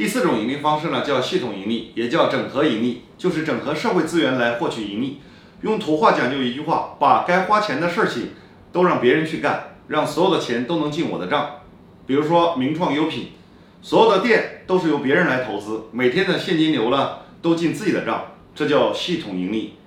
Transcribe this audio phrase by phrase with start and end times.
[0.00, 5.20] 第四种盈利方式呢叫系统盈利也叫整合盈利就是整合社会资源来获取盈利。
[5.60, 8.30] 用土话讲就一句话把该花钱的事情
[8.72, 11.56] 都让别人去干让所有的钱都能进我的账。
[12.06, 13.32] 比如说名创优品
[13.82, 19.74] 所有的店都是由别人来投资每天的现金流呢都进自己的账这叫系统盈利。